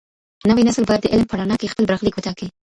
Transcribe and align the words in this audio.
نوی 0.49 0.63
نسل 0.67 0.83
بايد 0.87 1.01
د 1.03 1.07
علم 1.13 1.25
په 1.29 1.35
رڼا 1.39 1.55
کي 1.61 1.71
خپل 1.71 1.83
برخليک 1.89 2.13
وټاکي. 2.15 2.47